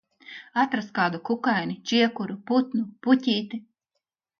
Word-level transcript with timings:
Atrast 0.61 0.93
kādu 0.95 1.21
kukaini, 1.29 1.77
čiekuru, 1.93 2.41
putnu, 2.49 2.87
puķīti... 3.07 3.67